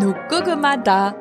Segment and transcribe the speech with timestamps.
[0.00, 1.14] Nu gucke mal da.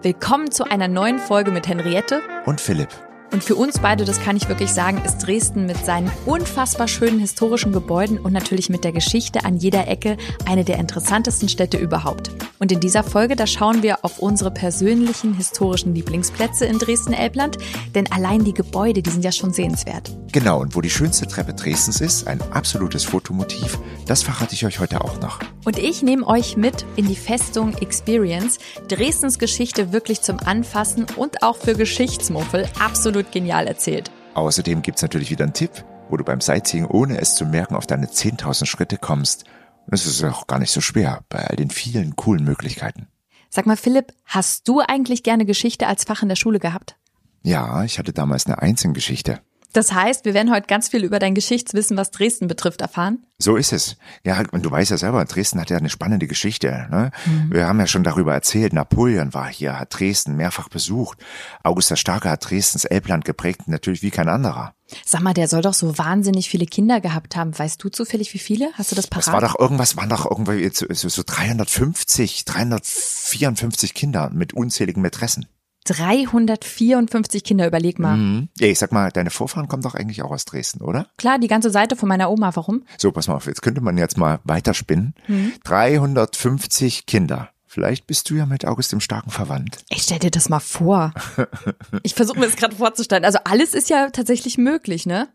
[0.00, 2.88] Willkommen zu einer neuen Folge mit Henriette und Philipp.
[3.30, 7.20] Und für uns beide, das kann ich wirklich sagen, ist Dresden mit seinen unfassbar schönen
[7.20, 10.16] historischen Gebäuden und natürlich mit der Geschichte an jeder Ecke
[10.46, 12.30] eine der interessantesten Städte überhaupt.
[12.62, 17.56] Und in dieser Folge, da schauen wir auf unsere persönlichen historischen Lieblingsplätze in Dresden-Elbland,
[17.94, 20.14] denn allein die Gebäude, die sind ja schon sehenswert.
[20.30, 24.78] Genau, und wo die schönste Treppe Dresdens ist, ein absolutes Fotomotiv, das verrate ich euch
[24.78, 25.38] heute auch noch.
[25.64, 31.42] Und ich nehme euch mit in die Festung Experience, Dresdens Geschichte wirklich zum Anfassen und
[31.42, 34.10] auch für Geschichtsmuffel absolut genial erzählt.
[34.34, 37.74] Außerdem gibt es natürlich wieder einen Tipp, wo du beim Sightseeing ohne es zu merken
[37.74, 39.46] auf deine 10.000 Schritte kommst.
[39.90, 43.08] Es ist auch gar nicht so schwer bei all den vielen coolen Möglichkeiten.
[43.48, 46.96] Sag mal, Philipp, hast du eigentlich gerne Geschichte als Fach in der Schule gehabt?
[47.42, 49.40] Ja, ich hatte damals eine Einzelgeschichte.
[49.72, 53.24] Das heißt, wir werden heute ganz viel über dein Geschichtswissen, was Dresden betrifft, erfahren.
[53.38, 53.96] So ist es.
[54.24, 56.88] Ja, und du weißt ja selber, Dresden hat ja eine spannende Geschichte.
[56.90, 57.10] Ne?
[57.24, 57.52] Mhm.
[57.52, 61.18] Wir haben ja schon darüber erzählt, Napoleon war hier, hat Dresden mehrfach besucht.
[61.62, 64.74] August der Starke hat Dresdens Elbland geprägt, natürlich wie kein anderer.
[65.06, 67.56] Sag mal, der soll doch so wahnsinnig viele Kinder gehabt haben.
[67.56, 68.70] Weißt du zufällig, wie viele?
[68.74, 69.28] Hast du das parat?
[69.28, 75.46] Das war doch irgendwas, waren doch irgendwie so, so 350, 354 Kinder mit unzähligen Mätressen.
[75.90, 78.16] 354 Kinder, überleg mal.
[78.16, 78.48] Mhm.
[78.58, 81.08] Ja, ich sag mal, deine Vorfahren kommen doch eigentlich auch aus Dresden, oder?
[81.18, 82.54] Klar, die ganze Seite von meiner Oma.
[82.54, 82.84] Warum?
[82.96, 85.14] So, pass mal auf, jetzt könnte man jetzt mal weiterspinnen.
[85.26, 85.52] Mhm.
[85.64, 87.50] 350 Kinder.
[87.66, 89.78] Vielleicht bist du ja mit August dem Starken verwandt.
[89.90, 91.12] Ich stell dir das mal vor.
[92.02, 93.24] ich versuche mir das gerade vorzustellen.
[93.24, 95.28] Also alles ist ja tatsächlich möglich, ne?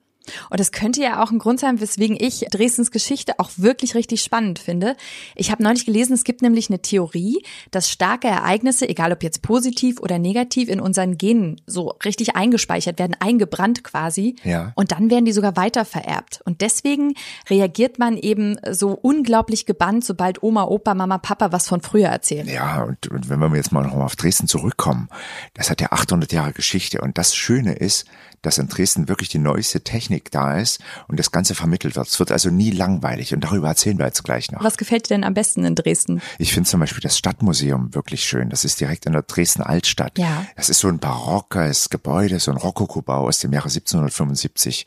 [0.50, 4.22] Und das könnte ja auch ein Grund sein, weswegen ich Dresdens Geschichte auch wirklich richtig
[4.22, 4.96] spannend finde.
[5.36, 9.42] Ich habe neulich gelesen, es gibt nämlich eine Theorie, dass starke Ereignisse, egal ob jetzt
[9.42, 14.36] positiv oder negativ, in unseren Genen so richtig eingespeichert werden, eingebrannt quasi.
[14.44, 14.72] Ja.
[14.76, 16.42] Und dann werden die sogar weiter vererbt.
[16.46, 17.14] Und deswegen
[17.50, 22.48] reagiert man eben so unglaublich gebannt, sobald Oma, Opa, Mama, Papa was von früher erzählen.
[22.48, 25.10] Ja, und, und wenn wir jetzt mal noch mal auf Dresden zurückkommen,
[25.54, 27.02] das hat ja 800 Jahre Geschichte.
[27.02, 28.06] Und das Schöne ist,
[28.46, 32.08] dass in Dresden wirklich die neueste Technik da ist und das Ganze vermittelt wird.
[32.08, 34.64] Es wird also nie langweilig und darüber erzählen wir jetzt gleich noch.
[34.64, 36.22] Was gefällt dir denn am besten in Dresden?
[36.38, 38.50] Ich finde zum Beispiel das Stadtmuseum wirklich schön.
[38.50, 40.18] Das ist direkt in der Dresden Altstadt.
[40.18, 40.46] Ja.
[40.56, 44.86] Das ist so ein barockes Gebäude, so ein Rokokobau aus dem Jahre 1775.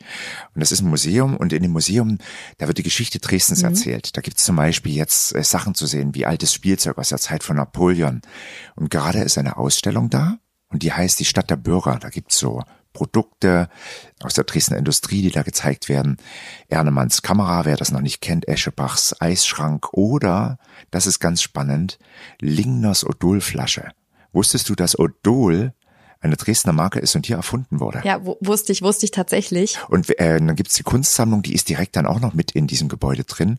[0.55, 2.17] Und das ist ein Museum und in dem Museum,
[2.57, 3.69] da wird die Geschichte Dresdens mhm.
[3.69, 4.17] erzählt.
[4.17, 7.17] Da gibt es zum Beispiel jetzt äh, Sachen zu sehen wie altes Spielzeug aus der
[7.17, 8.21] Zeit von Napoleon.
[8.75, 10.37] Und gerade ist eine Ausstellung da
[10.69, 11.97] und die heißt die Stadt der Bürger.
[11.99, 12.63] Da gibt's so
[12.93, 13.69] Produkte
[14.21, 16.17] aus der Dresdner Industrie, die da gezeigt werden.
[16.67, 20.57] Ernemanns Kamera, wer das noch nicht kennt, Eschebachs Eisschrank oder,
[20.91, 21.99] das ist ganz spannend,
[22.39, 23.91] Lingners Odolflasche.
[24.31, 25.73] Wusstest du, dass Odol
[26.21, 28.01] eine Dresdner Marke ist und hier erfunden wurde.
[28.03, 29.77] Ja, wusste ich, wusste ich tatsächlich.
[29.87, 32.89] Und äh, dann gibt's die Kunstsammlung, die ist direkt dann auch noch mit in diesem
[32.89, 33.57] Gebäude drin,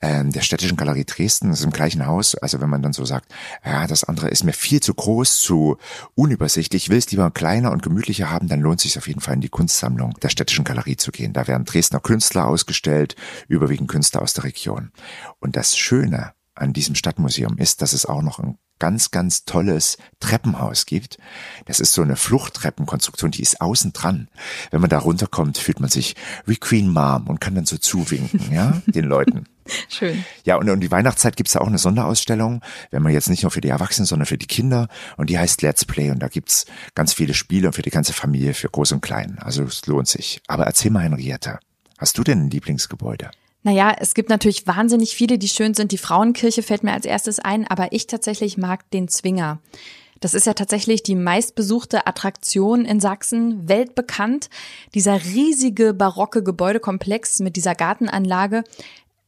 [0.00, 2.34] ähm, der Städtischen Galerie Dresden, das ist im gleichen Haus.
[2.34, 3.30] Also wenn man dann so sagt,
[3.64, 5.76] ja, das andere ist mir viel zu groß, zu
[6.14, 9.34] unübersichtlich, will es lieber kleiner und gemütlicher haben, dann lohnt es sich auf jeden Fall
[9.34, 11.34] in die Kunstsammlung der Städtischen Galerie zu gehen.
[11.34, 13.16] Da werden Dresdner Künstler ausgestellt,
[13.48, 14.92] überwiegend Künstler aus der Region.
[15.40, 19.98] Und das Schöne an diesem Stadtmuseum ist, dass es auch noch ein ganz, ganz tolles
[20.20, 21.18] Treppenhaus gibt.
[21.66, 24.28] Das ist so eine Fluchttreppenkonstruktion, die ist außen dran.
[24.70, 26.16] Wenn man da runterkommt, fühlt man sich
[26.46, 29.44] wie Queen Mom und kann dann so zuwinken, ja, den Leuten.
[29.88, 30.24] Schön.
[30.44, 33.50] Ja, und um die Weihnachtszeit gibt's da auch eine Sonderausstellung, wenn man jetzt nicht nur
[33.50, 34.88] für die Erwachsenen, sondern für die Kinder.
[35.16, 36.10] Und die heißt Let's Play.
[36.10, 36.64] Und da gibt's
[36.94, 39.38] ganz viele Spiele für die ganze Familie, für Groß und Klein.
[39.40, 40.40] Also es lohnt sich.
[40.46, 41.58] Aber erzähl mal, Henriette,
[41.98, 43.30] hast du denn ein Lieblingsgebäude?
[43.62, 45.92] Naja, es gibt natürlich wahnsinnig viele, die schön sind.
[45.92, 49.58] Die Frauenkirche fällt mir als erstes ein, aber ich tatsächlich mag den Zwinger.
[50.20, 54.50] Das ist ja tatsächlich die meistbesuchte Attraktion in Sachsen, weltbekannt.
[54.94, 58.64] Dieser riesige barocke Gebäudekomplex mit dieser Gartenanlage.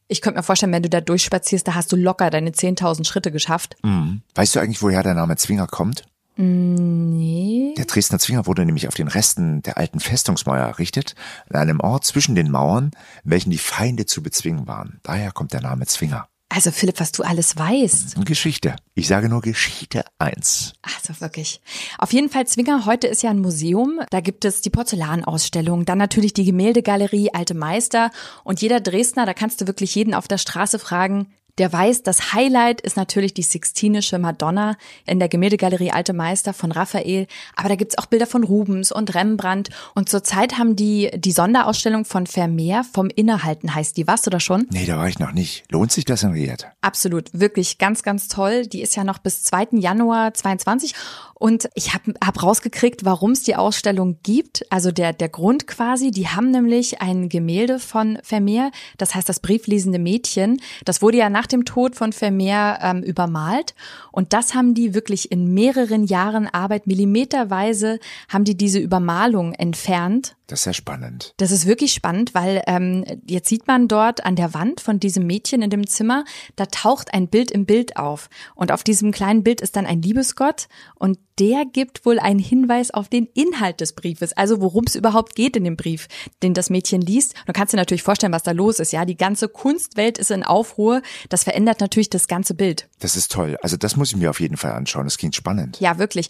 [0.08, 3.30] Ich könnte mir vorstellen, wenn du da durchspazierst, da hast du locker deine 10.000 Schritte
[3.30, 3.76] geschafft.
[3.84, 4.22] Mhm.
[4.34, 6.02] Weißt du eigentlich, woher der Name Zwinger kommt?
[6.40, 7.74] Nee.
[7.76, 11.14] Der Dresdner Zwinger wurde nämlich auf den Resten der alten Festungsmauer errichtet,
[11.48, 12.92] in einem Ort zwischen den Mauern,
[13.24, 15.00] welchen die Feinde zu bezwingen waren.
[15.02, 16.28] Daher kommt der Name Zwinger.
[16.52, 18.24] Also Philipp, was du alles weißt.
[18.24, 18.74] Geschichte.
[18.94, 20.72] Ich sage nur Geschichte eins.
[20.82, 21.60] Also wirklich.
[21.96, 24.00] Auf jeden Fall Zwinger, heute ist ja ein Museum.
[24.10, 28.10] Da gibt es die Porzellanausstellung, dann natürlich die Gemäldegalerie, alte Meister.
[28.42, 31.28] Und jeder Dresdner, da kannst du wirklich jeden auf der Straße fragen,
[31.60, 36.72] der weiß, das Highlight ist natürlich die Sixtinische Madonna in der Gemäldegalerie Alte Meister von
[36.72, 37.26] Raphael.
[37.54, 39.68] Aber da gibt's auch Bilder von Rubens und Rembrandt.
[39.94, 44.06] Und zurzeit haben die die Sonderausstellung von Vermeer vom Innehalten heißt die.
[44.06, 44.66] Warst du da schon?
[44.70, 45.70] Nee, da war ich noch nicht.
[45.70, 46.68] Lohnt sich das, Henriette?
[46.80, 47.28] Absolut.
[47.34, 48.66] Wirklich ganz, ganz toll.
[48.66, 49.68] Die ist ja noch bis 2.
[49.72, 50.94] Januar 22.
[51.40, 54.62] Und ich habe hab rausgekriegt, warum es die Ausstellung gibt.
[54.70, 59.40] Also der, der Grund quasi, die haben nämlich ein Gemälde von Vermeer, das heißt das
[59.40, 60.60] brieflesende Mädchen.
[60.84, 63.74] Das wurde ja nach dem Tod von Vermeer ähm, übermalt.
[64.12, 67.98] Und das haben die wirklich in mehreren Jahren Arbeit, millimeterweise
[68.28, 71.32] haben die diese Übermalung entfernt das ist sehr spannend.
[71.36, 75.26] Das ist wirklich spannend, weil ähm, jetzt sieht man dort an der Wand von diesem
[75.26, 76.24] Mädchen in dem Zimmer,
[76.56, 78.28] da taucht ein Bild im Bild auf.
[78.56, 80.66] Und auf diesem kleinen Bild ist dann ein Liebesgott
[80.96, 85.34] und der gibt wohl einen Hinweis auf den Inhalt des Briefes, also worum es überhaupt
[85.36, 86.08] geht in dem Brief,
[86.42, 87.34] den das Mädchen liest.
[87.46, 88.92] Du kannst dir natürlich vorstellen, was da los ist.
[88.92, 91.00] Ja, die ganze Kunstwelt ist in Aufruhr.
[91.28, 92.88] Das verändert natürlich das ganze Bild.
[92.98, 93.56] Das ist toll.
[93.62, 95.04] Also das muss ich mir auf jeden Fall anschauen.
[95.04, 95.80] Das klingt spannend.
[95.80, 96.28] Ja, wirklich.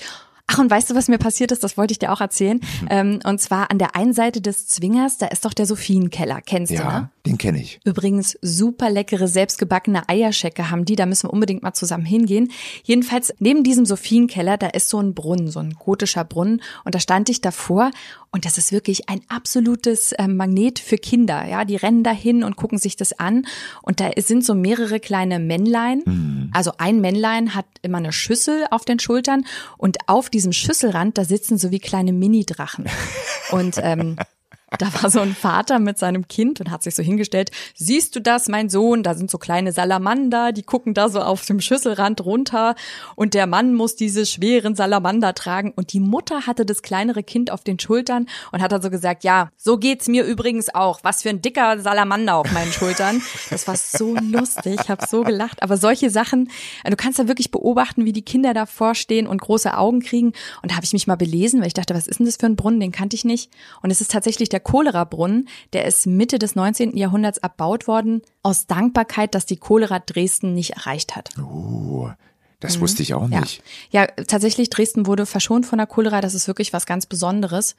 [0.53, 1.63] Ach, und weißt du, was mir passiert ist?
[1.63, 2.61] Das wollte ich dir auch erzählen.
[2.83, 2.89] Mhm.
[2.91, 6.41] Ähm, und zwar an der einen Seite des Zwingers, da ist doch der Sophienkeller.
[6.45, 7.11] Kennst ja, du, ne?
[7.25, 7.79] den kenne ich.
[7.85, 10.97] Übrigens super leckere, selbstgebackene Eierschecke haben die.
[10.97, 12.51] Da müssen wir unbedingt mal zusammen hingehen.
[12.83, 16.63] Jedenfalls, neben diesem Sophienkeller, da ist so ein Brunnen, so ein gotischer Brunnen.
[16.85, 17.93] Und da stand ich davor
[18.33, 21.47] und das ist wirklich ein absolutes äh, Magnet für Kinder.
[21.47, 23.47] Ja, die rennen dahin und gucken sich das an.
[23.83, 26.03] Und da sind so mehrere kleine Männlein.
[26.05, 26.51] Mhm.
[26.53, 29.45] Also ein Männlein hat immer eine Schüssel auf den Schultern
[29.79, 32.87] und auf diesem Schüsselrand, da sitzen so wie kleine Mini-Drachen.
[33.51, 34.17] Und ähm,
[34.79, 37.51] da war so ein Vater mit seinem Kind und hat sich so hingestellt.
[37.75, 39.03] Siehst du das, mein Sohn?
[39.03, 42.77] Da sind so kleine Salamander, die gucken da so auf dem Schüsselrand runter
[43.17, 47.51] und der Mann muss diese schweren Salamander tragen und die Mutter hatte das kleinere Kind
[47.51, 51.01] auf den Schultern und hat dann so gesagt, ja, so geht's mir übrigens auch.
[51.03, 53.21] Was für ein dicker Salamander auf meinen Schultern.
[53.51, 55.63] Das war so lustig, ich habe so gelacht.
[55.63, 56.51] Aber solche Sachen,
[56.85, 60.33] du kannst da wirklich beobachten, wie die Kinder da vorstehen und große Augen kriegen.
[60.63, 62.47] Und da habe ich mich mal belesen, weil ich dachte, was ist denn das für
[62.47, 62.81] ein Brunnen?
[62.81, 63.51] Den kannte ich nicht.
[63.83, 66.97] Und es ist tatsächlich der der Cholerabrunnen, der ist Mitte des 19.
[66.97, 71.31] Jahrhunderts erbaut worden, aus Dankbarkeit, dass die Cholera Dresden nicht erreicht hat.
[71.39, 72.11] Oh.
[72.61, 72.83] Das mhm.
[72.83, 73.63] wusste ich auch nicht.
[73.91, 74.03] Ja.
[74.03, 76.21] ja, tatsächlich, Dresden wurde verschont von der Cholera.
[76.21, 77.75] Das ist wirklich was ganz Besonderes.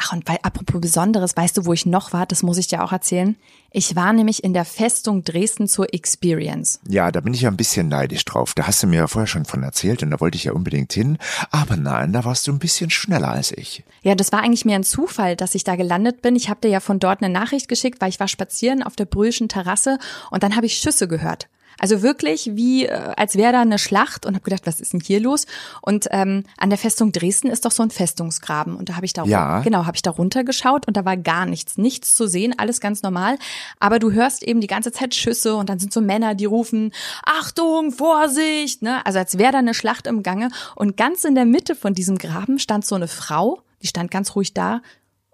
[0.00, 2.24] Ach, und weil, apropos Besonderes, weißt du, wo ich noch war?
[2.24, 3.36] Das muss ich dir auch erzählen.
[3.72, 6.78] Ich war nämlich in der Festung Dresden zur Experience.
[6.88, 8.54] Ja, da bin ich ja ein bisschen neidisch drauf.
[8.54, 10.92] Da hast du mir ja vorher schon von erzählt und da wollte ich ja unbedingt
[10.92, 11.18] hin.
[11.50, 13.82] Aber nein, da warst du ein bisschen schneller als ich.
[14.02, 16.36] Ja, das war eigentlich mehr ein Zufall, dass ich da gelandet bin.
[16.36, 19.04] Ich habe dir ja von dort eine Nachricht geschickt, weil ich war spazieren auf der
[19.04, 19.98] Brühlischen Terrasse
[20.30, 21.48] und dann habe ich Schüsse gehört.
[21.78, 25.00] Also wirklich wie, äh, als wäre da eine Schlacht und habe gedacht, was ist denn
[25.00, 25.46] hier los?
[25.80, 28.76] Und ähm, an der Festung Dresden ist doch so ein Festungsgraben.
[28.76, 29.60] Und da habe ich da ja.
[29.60, 33.02] genau, habe ich da runtergeschaut und da war gar nichts, nichts zu sehen, alles ganz
[33.02, 33.38] normal.
[33.78, 36.92] Aber du hörst eben die ganze Zeit Schüsse und dann sind so Männer, die rufen,
[37.24, 39.04] Achtung, Vorsicht, ne?
[39.06, 40.50] Also als wäre da eine Schlacht im Gange.
[40.74, 44.34] Und ganz in der Mitte von diesem Graben stand so eine Frau, die stand ganz
[44.34, 44.82] ruhig da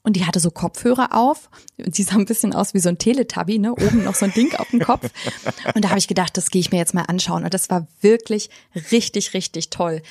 [0.05, 1.51] und die hatte so Kopfhörer auf.
[1.79, 3.73] Und die sah ein bisschen aus wie so ein Teletubby, ne?
[3.73, 5.11] Oben noch so ein Ding auf dem Kopf.
[5.75, 7.43] Und da habe ich gedacht, das gehe ich mir jetzt mal anschauen.
[7.43, 8.51] Und das war wirklich
[8.93, 10.03] richtig, richtig toll.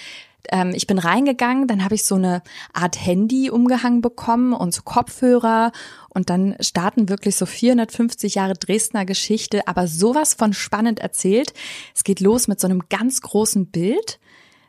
[0.49, 2.41] Ähm, ich bin reingegangen, dann habe ich so eine
[2.73, 5.71] Art Handy umgehangen bekommen und so Kopfhörer.
[6.09, 11.53] Und dann starten wirklich so 450 Jahre Dresdner Geschichte, aber sowas von spannend erzählt.
[11.95, 14.19] Es geht los mit so einem ganz großen Bild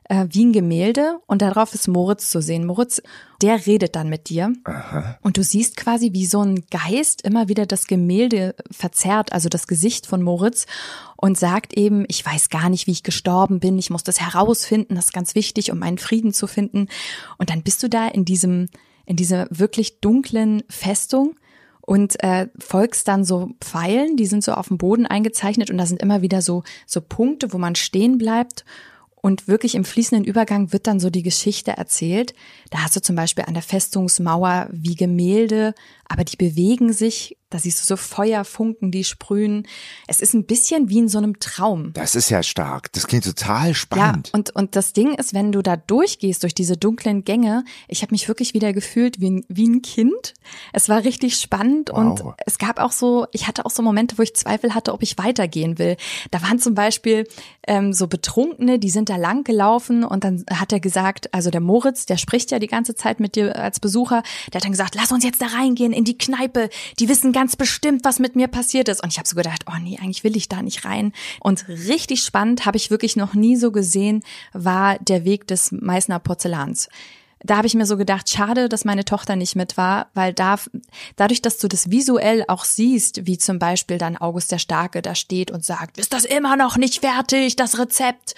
[0.09, 2.67] äh, wie ein Gemälde und darauf ist Moritz zu sehen.
[2.67, 3.03] Moritz,
[3.41, 5.19] der redet dann mit dir Aha.
[5.23, 9.67] und du siehst quasi, wie so ein Geist immer wieder das Gemälde verzerrt, also das
[9.67, 10.67] Gesicht von Moritz
[11.17, 14.95] und sagt eben, ich weiß gar nicht, wie ich gestorben bin, ich muss das herausfinden,
[14.95, 16.89] das ist ganz wichtig, um meinen Frieden zu finden.
[17.39, 18.69] Und dann bist du da in diesem,
[19.07, 21.37] in dieser wirklich dunklen Festung
[21.81, 25.87] und äh, folgst dann so Pfeilen, die sind so auf dem Boden eingezeichnet und da
[25.87, 28.65] sind immer wieder so so Punkte, wo man stehen bleibt
[29.25, 32.35] und wirklich im fließenden Übergang wird dann so die Geschichte erzählt.
[32.69, 35.75] Da hast du zum Beispiel an der Festungsmauer wie Gemälde,
[36.09, 39.69] aber die bewegen sich da siehst du so Feuerfunken, die sprühen.
[40.09, 41.93] Es ist ein bisschen wie in so einem Traum.
[41.93, 42.93] Das ist ja stark.
[42.95, 44.31] Das klingt total spannend.
[44.33, 48.03] Ja, und, und das Ding ist, wenn du da durchgehst, durch diese dunklen Gänge, ich
[48.03, 50.35] habe mich wirklich wieder gefühlt wie ein, wie ein Kind.
[50.73, 51.99] Es war richtig spannend wow.
[51.99, 55.05] und es gab auch so, ich hatte auch so Momente, wo ich Zweifel hatte, ob
[55.05, 55.97] ich weitergehen will.
[56.33, 57.29] Da waren zum Beispiel
[57.69, 61.61] ähm, so Betrunkene, die sind da lang gelaufen und dann hat er gesagt, also der
[61.61, 64.97] Moritz, der spricht ja die ganze Zeit mit dir als Besucher, der hat dann gesagt,
[64.97, 66.69] lass uns jetzt da reingehen in die Kneipe.
[66.99, 69.03] Die wissen ganz bestimmt, was mit mir passiert ist.
[69.03, 71.13] Und ich habe so gedacht, oh nee, eigentlich will ich da nicht rein.
[71.41, 74.23] Und richtig spannend, habe ich wirklich noch nie so gesehen,
[74.53, 76.89] war der Weg des Meißner Porzellans
[77.45, 80.57] da habe ich mir so gedacht, schade, dass meine Tochter nicht mit war, weil da,
[81.17, 85.15] dadurch, dass du das visuell auch siehst, wie zum Beispiel dann August der Starke da
[85.15, 88.35] steht und sagt, ist das immer noch nicht fertig, das Rezept,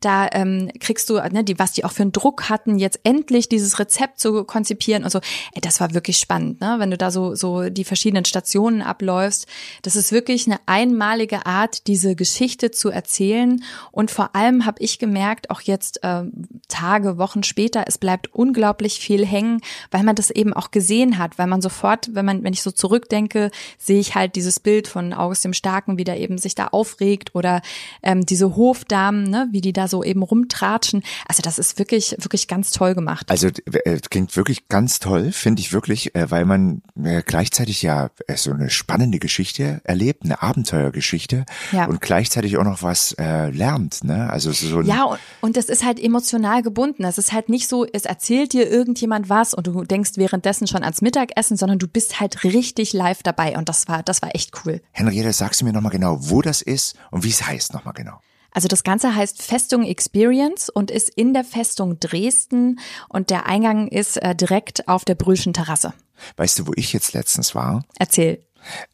[0.00, 3.48] da ähm, kriegst du, ne, die, was die auch für einen Druck hatten, jetzt endlich
[3.48, 5.20] dieses Rezept zu konzipieren und so.
[5.52, 6.76] Ey, das war wirklich spannend, ne?
[6.78, 9.46] wenn du da so, so die verschiedenen Stationen abläufst.
[9.82, 13.62] Das ist wirklich eine einmalige Art, diese Geschichte zu erzählen.
[13.92, 16.24] Und vor allem habe ich gemerkt, auch jetzt äh,
[16.66, 21.18] Tage, Wochen später, es bleibt un unglaublich viel hängen, weil man das eben auch gesehen
[21.18, 24.88] hat, weil man sofort, wenn man, wenn ich so zurückdenke, sehe ich halt dieses Bild
[24.88, 27.60] von August dem Starken, wie der eben sich da aufregt oder
[28.02, 31.02] ähm, diese Hofdamen, ne, wie die da so eben rumtratschen.
[31.26, 33.30] Also das ist wirklich, wirklich ganz toll gemacht.
[33.30, 38.10] Also äh, klingt wirklich ganz toll, finde ich wirklich, äh, weil man äh, gleichzeitig ja
[38.26, 41.84] äh, so eine spannende Geschichte erlebt, eine Abenteuergeschichte ja.
[41.84, 44.04] und gleichzeitig auch noch was äh, lernt.
[44.04, 44.30] Ne?
[44.30, 47.04] Also so ja, und, und das ist halt emotional gebunden.
[47.04, 50.84] Es ist halt nicht so, es erzählt dir irgendjemand was und du denkst währenddessen schon
[50.84, 54.52] ans Mittagessen, sondern du bist halt richtig live dabei und das war, das war echt
[54.64, 54.80] cool.
[54.92, 58.20] Henriette, sagst du mir nochmal genau, wo das ist und wie es heißt nochmal genau?
[58.50, 63.88] Also das Ganze heißt Festung Experience und ist in der Festung Dresden und der Eingang
[63.88, 65.92] ist äh, direkt auf der Brühlschen Terrasse.
[66.36, 67.84] Weißt du, wo ich jetzt letztens war?
[67.98, 68.44] Erzähl.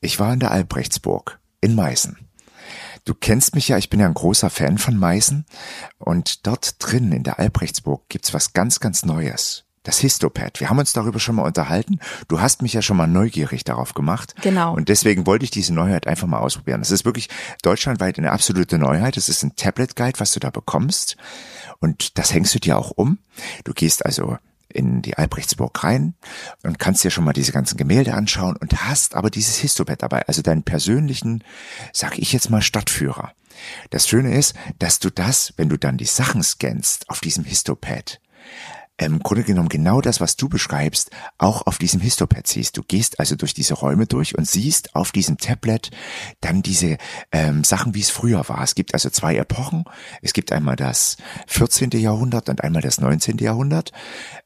[0.01, 2.24] Ich war in der Albrechtsburg in Meißen.
[3.05, 5.45] Du kennst mich ja, ich bin ja ein großer Fan von Meißen
[5.99, 10.61] und dort drin in der Albrechtsburg gibt's was ganz, ganz Neues das Histopad.
[10.61, 12.01] Wir haben uns darüber schon mal unterhalten.
[12.27, 14.35] Du hast mich ja schon mal neugierig darauf gemacht.
[14.43, 14.75] Genau.
[14.75, 16.81] Und deswegen wollte ich diese Neuheit einfach mal ausprobieren.
[16.81, 17.29] Es ist wirklich
[17.63, 19.17] deutschlandweit eine absolute Neuheit.
[19.17, 21.17] Es ist ein Tablet Guide, was du da bekommst.
[21.81, 23.19] Und das hängst du dir auch um.
[23.65, 24.39] Du gehst also
[24.75, 26.15] in die Albrechtsburg rein
[26.63, 30.27] und kannst dir schon mal diese ganzen Gemälde anschauen und hast aber dieses Histopad dabei,
[30.27, 31.43] also deinen persönlichen,
[31.93, 33.33] sag ich jetzt mal, Stadtführer.
[33.91, 38.21] Das Schöne ist, dass du das, wenn du dann die Sachen scannst auf diesem Histopad,
[38.97, 42.77] im Grunde genommen genau das, was du beschreibst, auch auf diesem Histopad siehst.
[42.77, 45.91] Du gehst also durch diese Räume durch und siehst auf diesem Tablet
[46.41, 46.99] dann diese
[47.33, 48.63] ähm, Sachen, wie es früher war.
[48.63, 49.85] Es gibt also zwei Epochen.
[50.23, 51.17] Es gibt einmal das
[51.49, 51.91] 14.
[51.91, 53.39] Jahrhundert und einmal das 19.
[53.39, 53.91] Jahrhundert.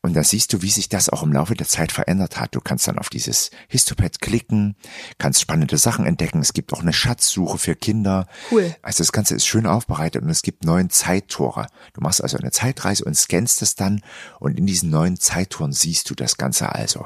[0.00, 2.54] Und da siehst du, wie sich das auch im Laufe der Zeit verändert hat.
[2.54, 4.76] Du kannst dann auf dieses Histopad klicken,
[5.18, 6.40] kannst spannende Sachen entdecken.
[6.40, 8.26] Es gibt auch eine Schatzsuche für Kinder.
[8.50, 8.74] Cool.
[8.80, 11.66] Also das Ganze ist schön aufbereitet und es gibt neun Zeittore.
[11.92, 14.00] Du machst also eine Zeitreise und scannst es dann
[14.40, 17.04] und in diesen neuen Zeittouren siehst du das Ganze also.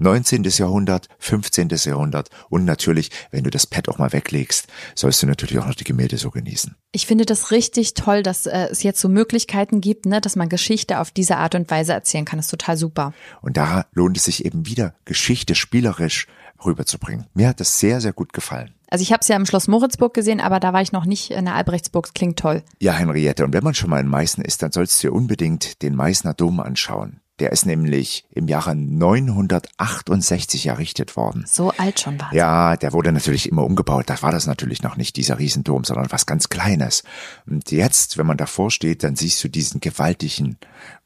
[0.00, 0.44] 19.
[0.44, 1.68] Jahrhundert, 15.
[1.84, 5.74] Jahrhundert und natürlich, wenn du das Pad auch mal weglegst, sollst du natürlich auch noch
[5.74, 6.74] die Gemälde so genießen.
[6.92, 10.48] Ich finde das richtig toll, dass äh, es jetzt so Möglichkeiten gibt, ne, dass man
[10.48, 12.38] Geschichte auf diese Art und Weise erzählen kann.
[12.38, 13.12] Das ist total super.
[13.42, 16.26] Und da lohnt es sich eben wieder, Geschichte spielerisch
[16.64, 17.26] rüberzubringen.
[17.34, 18.72] Mir hat das sehr, sehr gut gefallen.
[18.90, 21.30] Also ich habe es ja im Schloss Moritzburg gesehen, aber da war ich noch nicht
[21.30, 22.06] in der Albrechtsburg.
[22.06, 22.64] Das klingt toll.
[22.80, 25.82] Ja, Henriette, und wenn man schon mal in Meißen ist, dann sollst du dir unbedingt
[25.82, 27.20] den Meißner Dom anschauen.
[27.38, 31.44] Der ist nämlich im Jahre 968 errichtet worden.
[31.46, 32.34] So alt schon war.
[32.34, 34.10] Ja, der wurde natürlich immer umgebaut.
[34.10, 37.02] Da war das natürlich noch nicht dieser Riesendom, sondern was ganz Kleines.
[37.46, 40.58] Und jetzt, wenn man davor steht, dann siehst du diesen gewaltigen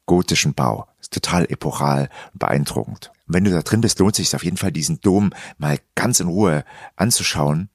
[0.07, 0.89] gotischen Bau.
[1.01, 3.13] Ist total epochal, beeindruckend.
[3.29, 6.19] Und wenn du da drin bist, lohnt sich auf jeden Fall, diesen Dom mal ganz
[6.19, 6.65] in Ruhe
[6.97, 7.69] anzuschauen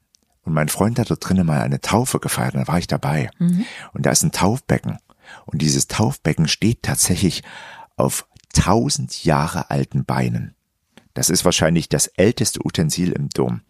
[0.44, 3.30] und mein Freund hat dort drinnen mal eine Taufe gefeiert, und da war ich dabei.
[3.40, 3.66] Mhm.
[3.94, 4.98] Und da ist ein Taufbecken.
[5.46, 7.44] Und dieses Taufbecken steht tatsächlich
[7.98, 10.56] auf tausend Jahre alten Beinen.
[11.14, 13.62] Das ist wahrscheinlich das älteste Utensil im Dom.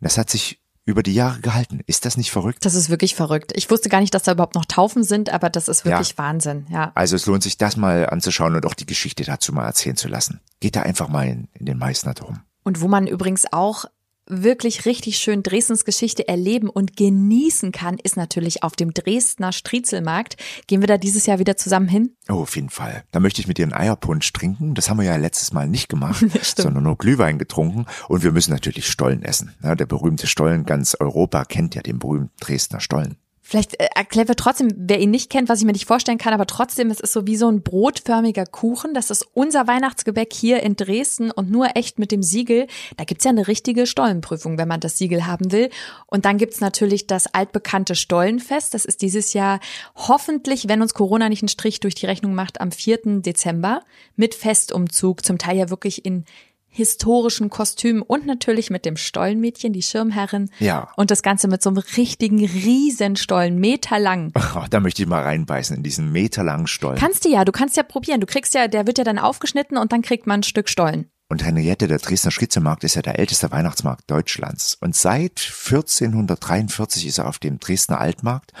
[0.00, 1.80] Das hat sich über die Jahre gehalten.
[1.86, 2.64] Ist das nicht verrückt?
[2.64, 3.52] Das ist wirklich verrückt.
[3.54, 6.18] Ich wusste gar nicht, dass da überhaupt noch Taufen sind, aber das ist wirklich ja.
[6.18, 6.92] Wahnsinn, ja.
[6.94, 10.08] Also es lohnt sich, das mal anzuschauen und auch die Geschichte dazu mal erzählen zu
[10.08, 10.40] lassen.
[10.60, 12.40] Geht da einfach mal in, in den Meißner Dom.
[12.62, 13.84] Und wo man übrigens auch
[14.28, 20.36] wirklich richtig schön Dresdens Geschichte erleben und genießen kann, ist natürlich auf dem Dresdner Striezelmarkt.
[20.66, 22.16] Gehen wir da dieses Jahr wieder zusammen hin?
[22.28, 23.04] Oh, auf jeden Fall.
[23.10, 24.74] Da möchte ich mit dir einen Eierpunsch trinken.
[24.74, 26.24] Das haben wir ja letztes Mal nicht gemacht,
[26.56, 27.86] sondern nur Glühwein getrunken.
[28.08, 29.54] Und wir müssen natürlich Stollen essen.
[29.62, 33.16] der berühmte Stollen, ganz Europa kennt ja den berühmten Dresdner Stollen.
[33.50, 36.34] Vielleicht äh, erklären wir trotzdem, wer ihn nicht kennt, was ich mir nicht vorstellen kann,
[36.34, 38.92] aber trotzdem, es ist so wie so ein brotförmiger Kuchen.
[38.92, 42.66] Das ist unser Weihnachtsgebäck hier in Dresden und nur echt mit dem Siegel.
[42.98, 45.70] Da gibt's ja eine richtige Stollenprüfung, wenn man das Siegel haben will.
[46.04, 48.74] Und dann gibt's natürlich das altbekannte Stollenfest.
[48.74, 49.60] Das ist dieses Jahr
[49.96, 53.22] hoffentlich, wenn uns Corona nicht einen Strich durch die Rechnung macht, am 4.
[53.22, 53.80] Dezember
[54.14, 56.26] mit Festumzug, zum Teil ja wirklich in
[56.68, 60.50] historischen Kostümen und natürlich mit dem Stollenmädchen, die Schirmherrin.
[60.58, 60.92] Ja.
[60.96, 64.32] Und das Ganze mit so einem richtigen Riesenstollen, meterlang.
[64.34, 66.98] Oh, da möchte ich mal reinbeißen in diesen meterlangen Stollen.
[66.98, 68.20] Kannst du ja, du kannst ja probieren.
[68.20, 71.10] Du kriegst ja, der wird ja dann aufgeschnitten und dann kriegt man ein Stück Stollen.
[71.30, 74.78] Und Henriette, der Dresdner Schritzemarkt ist ja der älteste Weihnachtsmarkt Deutschlands.
[74.80, 78.52] Und seit 1443 ist er auf dem Dresdner Altmarkt.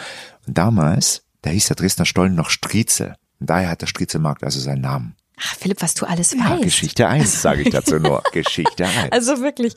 [0.46, 3.14] Und damals, da hieß der Dresdner Stollen noch Striezel.
[3.40, 5.16] Und daher hat der Striezelmarkt also seinen Namen.
[5.40, 6.62] Ach, Philipp, was du alles ja, weißt.
[6.62, 8.22] Geschichte 1, sage ich dazu nur.
[8.32, 9.12] Geschichte 1.
[9.12, 9.74] Also wirklich.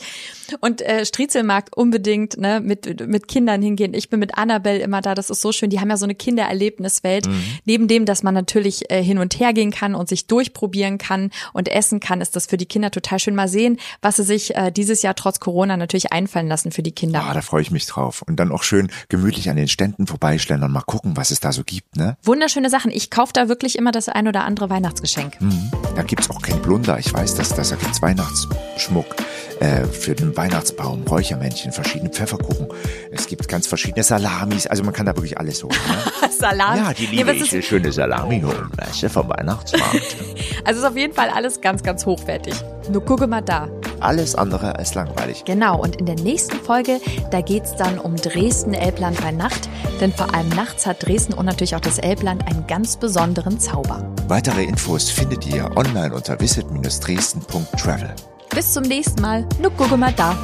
[0.59, 3.93] Und äh, Striezelmarkt unbedingt ne, mit, mit Kindern hingehen.
[3.93, 5.69] Ich bin mit Annabelle immer da, das ist so schön.
[5.69, 7.27] Die haben ja so eine Kindererlebniswelt.
[7.27, 7.43] Mhm.
[7.65, 11.31] Neben dem, dass man natürlich äh, hin und her gehen kann und sich durchprobieren kann
[11.53, 13.35] und essen kann, ist das für die Kinder total schön.
[13.35, 16.91] Mal sehen, was sie sich äh, dieses Jahr trotz Corona natürlich einfallen lassen für die
[16.91, 17.23] Kinder.
[17.23, 18.23] Ah, da freue ich mich drauf.
[18.27, 21.63] Und dann auch schön gemütlich an den Ständen vorbeischlendern, mal gucken, was es da so
[21.63, 21.95] gibt.
[21.95, 22.17] Ne?
[22.23, 22.91] Wunderschöne Sachen.
[22.91, 25.39] Ich kaufe da wirklich immer das ein oder andere Weihnachtsgeschenk.
[25.39, 25.50] Mhm.
[25.51, 25.71] Mhm.
[25.95, 26.97] Da gibt's auch kein Blunder.
[26.99, 29.05] Ich weiß, dass, dass da gibt's Weihnachtsschmuck
[29.59, 32.67] äh, für den Weihnachtsbaum, Räuchermännchen, verschiedene Pfefferkuchen.
[33.11, 34.67] Es gibt ganz verschiedene Salamis.
[34.67, 35.75] Also man kann da wirklich alles holen.
[35.87, 36.29] Ne?
[36.37, 36.79] Salami.
[36.79, 37.51] Ja, die liebe ich.
[37.51, 40.15] Eine schöne Salami holen, weißt du, vom Weihnachtsmarkt.
[40.63, 42.53] Also ist auf jeden Fall alles ganz, ganz hochwertig.
[42.91, 43.67] Nur gucke mal da.
[44.01, 45.45] Alles andere als langweilig.
[45.45, 49.69] Genau, und in der nächsten Folge, da geht's dann um Dresden-Elbland bei Nacht.
[49.99, 54.11] Denn vor allem nachts hat Dresden und natürlich auch das Elbland einen ganz besonderen Zauber.
[54.27, 58.15] Weitere Infos findet ihr online unter visit-dresden.travel.
[58.53, 59.47] Bis zum nächsten Mal.
[59.61, 60.35] Nur gucke mal da.